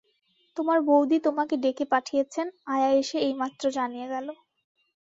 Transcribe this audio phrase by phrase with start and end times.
[0.57, 4.27] তোমার বউদি তোমাকে ডেকে পাঠিয়েছেন, আয়া এসে এইমাত্র জানিয়ে গেল।